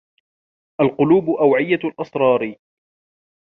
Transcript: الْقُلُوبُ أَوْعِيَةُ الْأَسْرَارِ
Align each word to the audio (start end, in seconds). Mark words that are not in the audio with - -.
الْقُلُوبُ 0.81 1.29
أَوْعِيَةُ 1.29 1.79
الْأَسْرَارِ 1.85 2.55